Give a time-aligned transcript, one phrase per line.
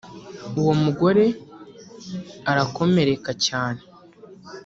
[0.59, 1.25] uwo mugore
[2.51, 3.81] arakomereka cyane